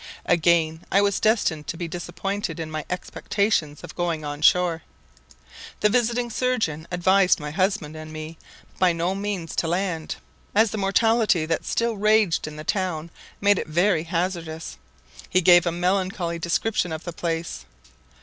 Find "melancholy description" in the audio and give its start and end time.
15.71-16.91